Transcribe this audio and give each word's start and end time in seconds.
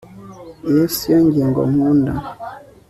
iyo 0.69 0.85
siyo 0.95 1.17
ngingo 1.27 1.61
nkunda 1.69 2.13